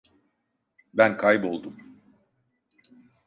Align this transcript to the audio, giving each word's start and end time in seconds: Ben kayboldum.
Ben 0.93 1.17
kayboldum. 1.17 1.75